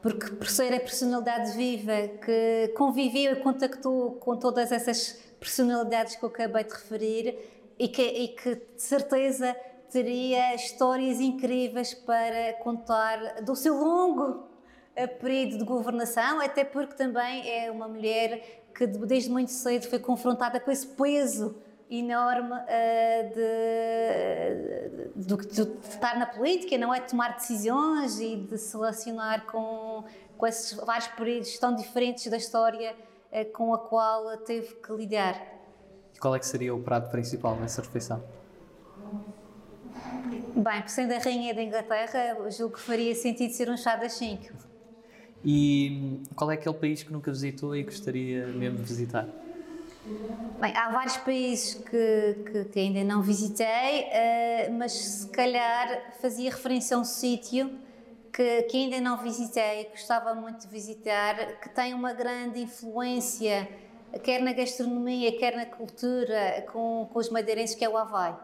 [0.07, 1.93] porque por ser a personalidade viva
[2.25, 7.37] que conviveu e contactou com todas essas personalidades que eu acabei de referir
[7.77, 9.57] e que, e que de certeza
[9.91, 14.47] teria histórias incríveis para contar do seu longo
[14.95, 19.99] eh, período de governação, até porque também é uma mulher que desde muito cedo foi
[19.99, 21.57] confrontada com esse peso
[21.91, 23.31] enorme uh,
[25.15, 28.77] de, de, de, de, estar na política, não é de tomar decisões e de se
[28.77, 30.05] relacionar com,
[30.37, 32.95] com esses vários períodos tão diferentes da história
[33.31, 35.41] uh, com a qual teve que lidar.
[36.15, 38.23] E qual é que seria o prato principal nessa refeição?
[40.57, 44.15] Bem, por sendo a rainha da Inglaterra, julgo que faria sentido ser um chá das
[44.15, 44.53] 5.
[45.45, 49.29] E qual é aquele país que nunca visitou e gostaria mesmo de visitar?
[50.61, 56.49] Bem, há vários países que, que, que ainda não visitei, uh, mas se calhar fazia
[56.49, 57.77] referência a um sítio
[58.33, 63.69] que, que, ainda não visitei, gostava muito de visitar, que tem uma grande influência,
[64.23, 68.35] quer na gastronomia, quer na cultura, com, com os madeirenses, que é o Havaí.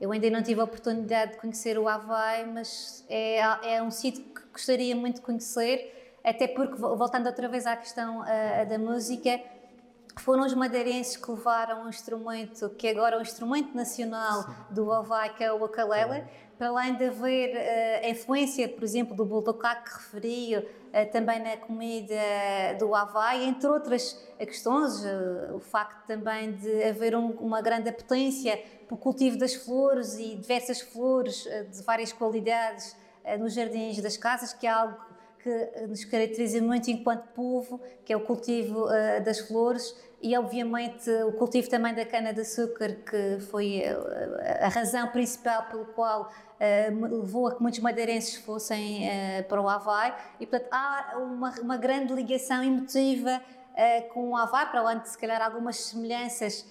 [0.00, 4.22] Eu ainda não tive a oportunidade de conhecer o Havaí, mas é, é um sítio
[4.22, 9.40] que gostaria muito de conhecer, até porque, voltando outra vez à questão uh, da música,
[10.18, 14.54] foram os madeirenses que levaram um instrumento que agora é o instrumento nacional Sim.
[14.70, 16.24] do Havaí, que é o ukulele,
[16.60, 20.64] para além de haver uh, a influência, por exemplo, do bulldog que referi, uh,
[21.10, 22.14] também na comida
[22.78, 28.62] do Havaí, entre outras questões, uh, o facto também de haver um, uma grande apetência
[28.86, 32.96] para o cultivo das flores e diversas flores de várias qualidades
[33.38, 34.96] nos jardins das casas, que é algo
[35.42, 41.10] que nos caracteriza muito enquanto povo, que é o cultivo uh, das flores e, obviamente,
[41.24, 47.48] o cultivo também da cana-de-açúcar, que foi uh, a razão principal pelo qual uh, levou
[47.48, 49.08] a que muitos madeirenses fossem
[49.48, 50.12] para o Havaí.
[50.38, 53.40] E, portanto, há uma, uma grande ligação emotiva
[54.12, 56.66] com o Havaí, para além de, se calhar, algumas semelhanças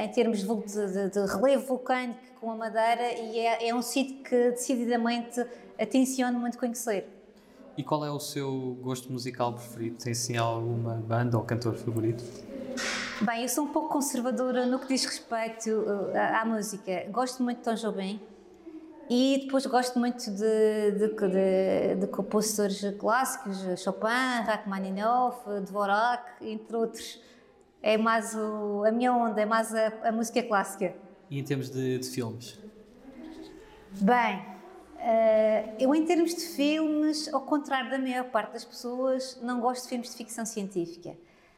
[0.00, 4.22] em termos de, de, de, relevo vulcânico com a Madeira, e é, é um sítio
[4.22, 5.44] que, decididamente,
[5.90, 7.15] tenciono muito conhecer.
[7.76, 9.96] E qual é o seu gosto musical preferido?
[10.02, 12.24] Tem sim alguma banda ou cantor favorito?
[13.20, 17.06] Bem, eu sou um pouco conservadora no que diz respeito uh, à, à música.
[17.10, 18.20] Gosto muito de Tom Jobim
[19.10, 27.20] e depois gosto muito de, de, de, de compositores clássicos, Chopin, Rachmaninoff, Dvorak, entre outros.
[27.82, 30.94] É mais o, a minha onda, é mais a, a música clássica.
[31.30, 32.58] E em termos de, de filmes?
[34.00, 34.56] Bem,
[34.96, 35.35] Uh,
[35.78, 39.88] eu, em termos de filmes, ao contrário da maior parte das pessoas, não gosto de
[39.88, 41.16] filmes de ficção científica.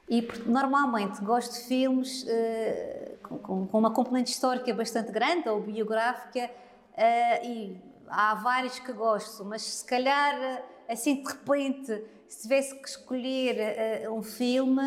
[0.09, 6.51] E normalmente gosto de filmes uh, com, com, uma componente histórica bastante grande ou biográfica,
[6.95, 7.77] uh, e
[8.09, 14.23] há vários que gosto, mas se calhar, assim de repente, se tivesse que escolher um
[14.23, 14.83] filme,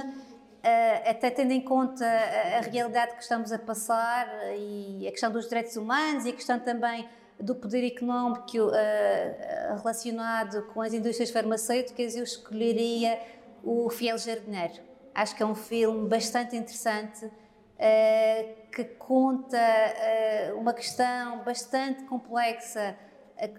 [1.08, 5.48] até tendo em conta a, a realidade que estamos a passar e a questão dos
[5.48, 7.08] direitos humanos e a questão também
[7.41, 13.19] do poder económico uh, relacionado com as indústrias farmacêuticas, eu escolheria
[13.63, 14.82] o Fiel Jardineiro.
[15.13, 22.95] Acho que é um filme bastante interessante uh, que conta uh, uma questão bastante complexa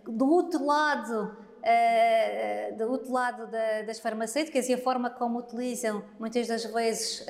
[0.07, 1.37] do outro lado.
[2.77, 7.25] do outro lado da, das farmacêuticas e a forma como utilizam muitas das vezes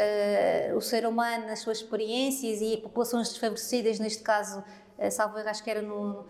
[0.74, 4.64] o ser humano nas suas experiências e populações desfavorecidas, neste caso,
[5.10, 6.26] salvo acho que era no,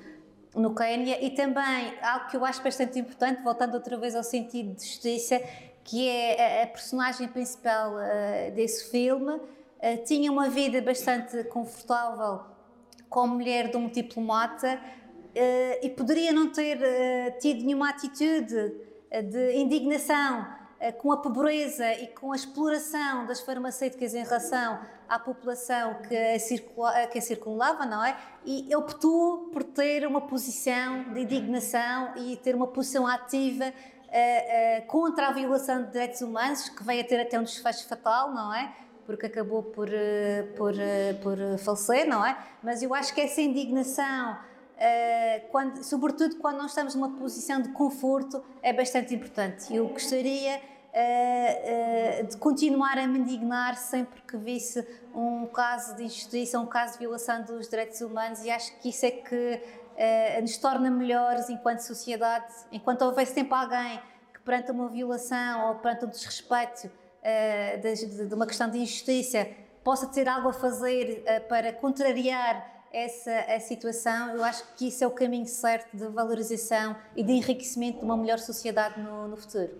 [0.55, 4.75] no Quênia e também algo que eu acho bastante importante, voltando outra vez ao sentido
[4.75, 5.41] de justiça,
[5.85, 12.41] que é a personagem principal uh, desse filme, uh, tinha uma vida bastante confortável
[13.09, 16.79] como mulher de um diplomata uh, e poderia não ter
[17.41, 18.75] tido nenhuma atitude
[19.31, 25.95] de indignação com a pobreza e com a exploração das farmacêuticas em relação à população
[26.09, 28.17] que a, circula, que a circulava, não é?
[28.45, 34.87] E optou por ter uma posição de indignação e ter uma posição ativa uh, uh,
[34.87, 38.55] contra a violação de direitos humanos, que veio a ter até um desfecho fatal, não
[38.55, 38.73] é?
[39.07, 40.75] Porque acabou por, uh, por,
[41.23, 42.37] por falecer, não é?
[42.63, 44.39] Mas eu acho que essa indignação,
[45.51, 49.75] quando, sobretudo quando nós estamos numa posição de conforto, é bastante importante.
[49.75, 50.61] Eu gostaria
[50.93, 56.95] uh, de continuar a me indignar sempre que visse um caso de injustiça, um caso
[56.95, 59.63] de violação dos direitos humanos, e acho que isso é que
[60.37, 64.01] uh, nos torna melhores enquanto sociedade, enquanto houver sempre alguém
[64.33, 66.91] que perante uma violação ou perante um desrespeito
[67.81, 69.47] de, de, uma questão de injustiça
[69.85, 75.07] possa ter algo a fazer para contrariar essa a situação, eu acho que isso é
[75.07, 79.71] o caminho certo de valorização e de enriquecimento de uma melhor sociedade no, no futuro.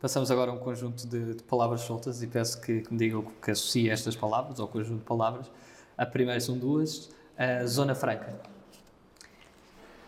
[0.00, 3.20] Passamos agora a um conjunto de, de palavras soltas e peço que, que me digam
[3.20, 5.50] o que associa estas palavras, ao conjunto de palavras.
[5.96, 7.06] A primeira são duas.
[7.36, 8.38] Uh, Zona Franca.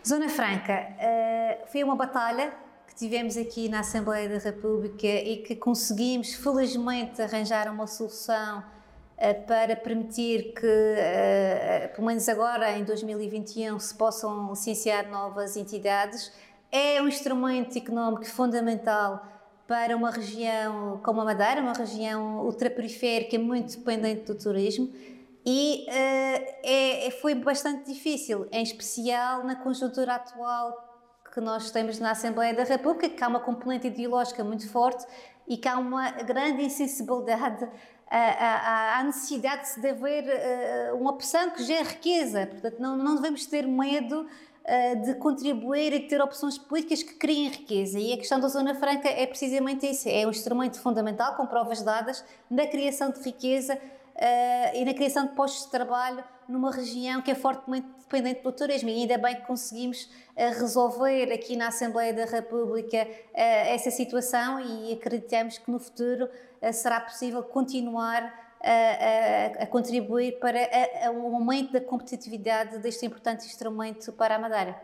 [0.07, 2.53] Zona Franca uh, foi uma batalha
[2.87, 8.63] que tivemos aqui na Assembleia da República e que conseguimos, felizmente, arranjar uma solução
[9.45, 16.31] para permitir que, uh, pelo menos agora, em 2021, se possam licenciar novas entidades.
[16.71, 19.21] É um instrumento económico fundamental
[19.67, 24.89] para uma região como a Madeira, uma região ultraperiférica muito dependente do turismo.
[25.45, 30.89] E uh, é, foi bastante difícil, em especial na conjuntura atual
[31.33, 35.05] que nós temos na Assembleia da República, que há uma componente ideológica muito forte
[35.47, 37.67] e que há uma grande insensibilidade
[38.09, 42.47] à, necessidade de haver uh, uma opção que gere riqueza.
[42.47, 47.13] Portanto, não, não devemos ter medo uh, de contribuir e de ter opções políticas que
[47.13, 47.99] criem riqueza.
[47.99, 51.81] E a questão da Zona Franca é precisamente isso: é um instrumento fundamental, com provas
[51.81, 57.21] dadas, na criação de riqueza uh, e na criação de postos de trabalho numa região
[57.21, 58.89] que é fortemente dependente do turismo.
[58.89, 64.59] E ainda bem que conseguimos uh, resolver aqui na Assembleia da República uh, essa situação
[64.59, 66.27] e acreditamos que no futuro
[66.73, 68.23] será possível continuar
[68.61, 70.59] a, a, a, contribuir para
[71.13, 74.79] o aumento da competitividade deste importante instrumento para a Madeira.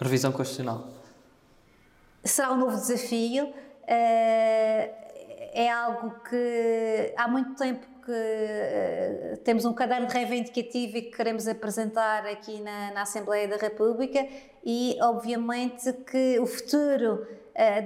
[0.00, 0.88] Revisão constitucional.
[2.22, 3.52] Será um novo desafio.
[3.86, 11.48] é algo que há muito tempo que uh, temos um caderno reivindicativo e que queremos
[11.48, 14.26] apresentar aqui na, na, Assembleia da República
[14.62, 17.26] e, obviamente, que o futuro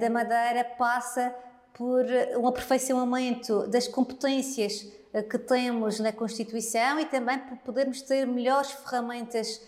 [0.00, 1.34] da Madeira passa
[1.78, 2.04] por
[2.36, 4.82] um aperfeiçoamento das competências
[5.14, 9.62] uh, que temos na Constituição e também por podermos ter melhores ferramentas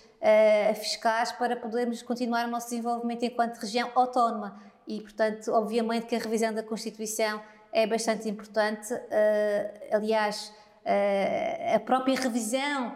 [0.76, 4.62] fiscais para podermos continuar o nosso desenvolvimento enquanto região autónoma.
[4.86, 7.40] E, portanto, obviamente que a revisão da Constituição
[7.72, 8.92] é bastante importante.
[9.90, 10.52] Aliás,
[11.74, 12.94] a própria revisão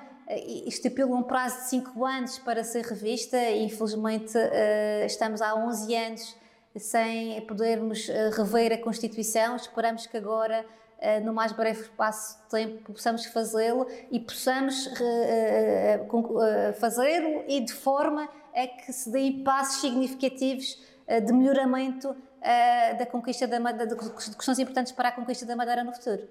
[0.66, 4.34] estipula um prazo de 5 anos para ser revista e, infelizmente,
[5.06, 6.36] estamos há 11 anos
[6.77, 9.57] sem podermos rever a Constituição.
[9.57, 10.64] Esperamos que agora,
[11.25, 14.89] no mais breve espaço de tempo, possamos fazê-lo e possamos
[16.81, 22.16] fazê-lo e de forma a que se deem passos significativos de melhoramento
[22.99, 26.29] da conquista da Madeira, de questões importantes para a conquista da Madeira no futuro.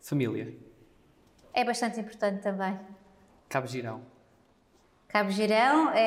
[0.00, 0.54] Família.
[1.52, 2.78] É bastante importante também.
[3.48, 4.02] Cabo Girão.
[5.08, 6.02] Cabo Girão é,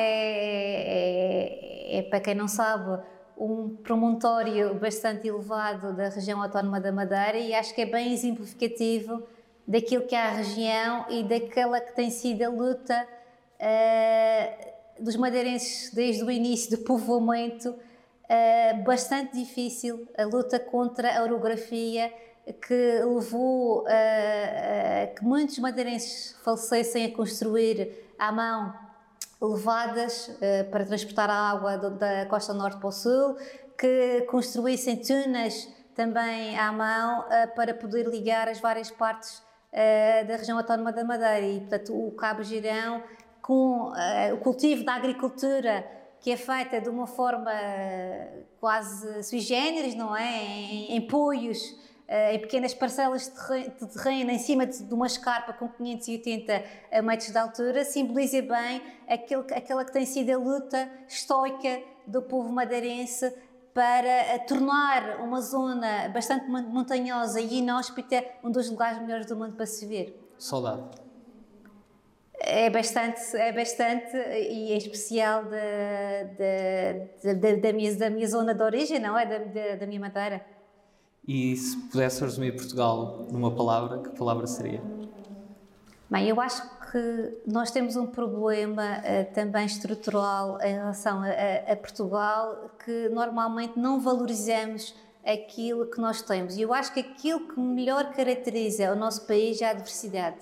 [1.96, 3.02] é, é, para quem não sabe,
[3.36, 9.22] um promontório bastante elevado da região autónoma da Madeira e acho que é bem exemplificativo
[9.66, 13.06] daquilo que é a região e daquela que tem sido a luta
[13.60, 17.70] uh, dos madeirenses desde o início do povoamento.
[17.70, 22.12] Uh, bastante difícil a luta contra a orografia
[22.66, 28.89] que levou a que muitos madeirenses falecessem a construir à mão
[29.40, 33.36] levadas uh, para transportar a água do, da costa norte para o sul,
[33.78, 40.36] que construíssem tunas também à mão uh, para poder ligar as várias partes uh, da
[40.36, 41.46] região autónoma da Madeira.
[41.46, 43.02] E, portanto, o Cabo Girão,
[43.40, 43.92] com
[44.32, 45.84] o cultivo da agricultura
[46.20, 47.50] que é feita de uma forma
[48.60, 50.44] quase sui generis, não é?
[50.44, 51.79] Em, em poios, eh,
[52.32, 53.32] em pequenas parcelas
[53.78, 56.64] de terreno, em cima de, uma escarpa com 580
[57.04, 62.50] metros de altura, simboliza bem aquele, aquela que tem sido a luta estoica do povo
[62.50, 63.32] madeirense
[63.72, 69.54] para eh, tornar uma zona bastante montanhosa e inóspita um dos lugares melhores do mundo
[69.54, 70.18] para se viver.
[70.38, 70.82] Saudade.
[72.42, 75.50] É bastante, é bastante, e em especial da,
[76.38, 79.26] da, da, da, minha, da minha zona de origem, não é?
[79.26, 80.44] Da, da, da minha madeira.
[81.26, 84.82] E se pudesse resumir Portugal numa palavra, que palavra seria?
[86.10, 91.76] Bem, eu acho que nós temos um problema uh, também estrutural em relação a, a,
[91.76, 94.94] Portugal, que normalmente não valorizamos
[95.24, 96.56] aquilo que nós temos.
[96.56, 100.38] E eu acho que aquilo que melhor caracteriza o nosso país é a diversidade.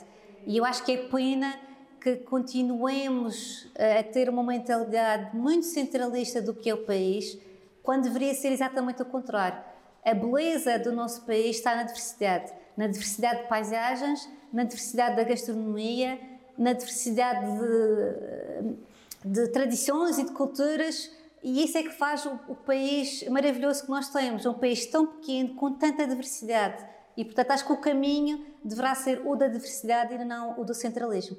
[0.46, 1.54] E eu acho que é pena
[2.00, 7.38] que continuemos a ter uma mentalidade muito centralista do que é o país,
[7.82, 9.60] quando deveria ser exatamente o contrário.
[10.08, 15.22] A beleza do nosso país está na diversidade, na diversidade de paisagens, na diversidade da
[15.22, 16.18] gastronomia,
[16.56, 21.10] na diversidade de, de tradições e de culturas,
[21.44, 25.06] e isso é que faz o, o país maravilhoso que nós temos, um país tão
[25.06, 26.82] pequeno, com tanta diversidade.
[27.14, 30.72] E, portanto, acho que o caminho deverá ser o da diversidade e não o do
[30.72, 31.36] centralismo.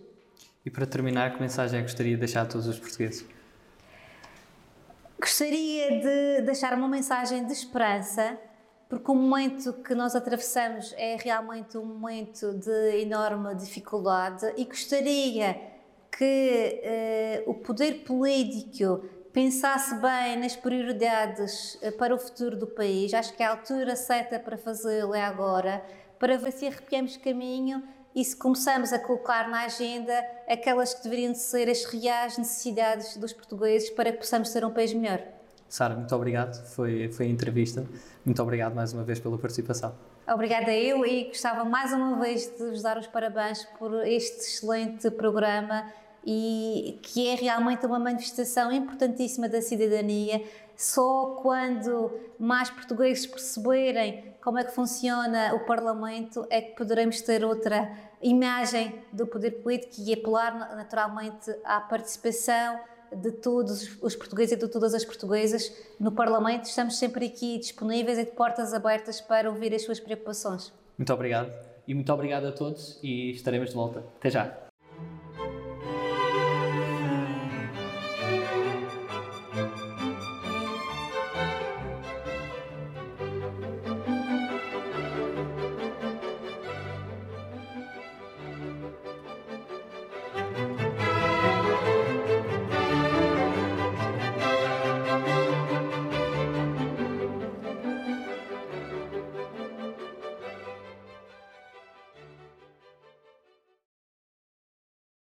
[0.63, 3.25] E para terminar, que mensagem é que gostaria de deixar a todos os portugueses?
[5.19, 8.37] Gostaria de deixar uma mensagem de esperança,
[8.89, 15.53] porque o momento que nós atravessamos é realmente um momento de enorme dificuldade e gostaria
[16.11, 23.13] que eh, o poder político pensasse bem nas prioridades eh, para o futuro do país.
[23.13, 25.85] Acho que a altura certa para fazê-lo é agora,
[26.17, 27.83] para ver se arrepiamos caminho
[28.15, 33.33] e se começamos a colocar na agenda aquelas que deveriam ser as reais necessidades dos
[33.33, 35.38] portugueses para que possamos ser um país melhor.
[35.69, 36.55] Sara, muito obrigado.
[36.65, 37.85] Foi, foi a entrevista.
[38.25, 39.93] Muito obrigado mais uma vez pela participação.
[40.27, 45.09] Obrigada eu e gostava mais uma vez de vos dar os parabéns por este excelente
[45.11, 45.85] programa
[46.25, 50.43] e que é realmente uma manifestação importantíssima da cidadania.
[50.75, 57.43] Só quando mais portugueses perceberem como é que funciona o Parlamento é que poderemos ter
[57.43, 57.91] outra
[58.21, 62.79] imagem do poder político e apelar naturalmente à participação
[63.15, 66.65] de todos os portugueses e de todas as portuguesas no Parlamento.
[66.65, 70.73] Estamos sempre aqui disponíveis e de portas abertas para ouvir as suas preocupações.
[70.97, 71.51] Muito obrigado
[71.87, 74.03] e muito obrigado a todos e estaremos de volta.
[74.17, 74.68] Até já.